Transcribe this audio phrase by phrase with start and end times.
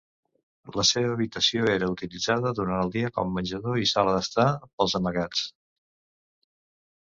[0.77, 5.47] La seva habitació era utilitzada durant el dia com menjador i sala d'estar pels amagats.